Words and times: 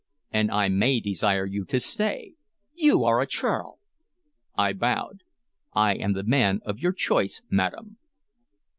"And 0.31 0.49
I 0.49 0.67
may 0.67 0.99
desire 0.99 1.45
you 1.45 1.63
to 1.65 1.79
stay." 1.79 2.33
"You 2.73 3.03
are 3.03 3.21
a 3.21 3.27
churl!" 3.27 3.77
I 4.57 4.73
bowed. 4.73 5.21
"I 5.75 5.93
am 5.93 6.13
the 6.13 6.23
man 6.23 6.59
of 6.65 6.79
your 6.79 6.91
choice, 6.93 7.43
madam." 7.51 7.97